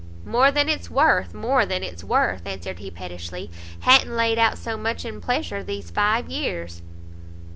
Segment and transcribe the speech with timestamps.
[0.25, 3.51] "More than it's worth, more than it's worth," answered he pettishly
[3.81, 6.81] "ha'n't laid out so much in pleasure these five years."